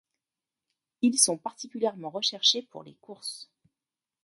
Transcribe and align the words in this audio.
Ils 1.03 1.19
sont 1.19 1.37
particulièrement 1.37 2.09
recherchés 2.09 2.63
pour 2.63 2.81
les 2.81 2.95
courses. 2.95 3.51